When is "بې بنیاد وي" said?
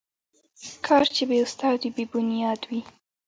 1.95-2.81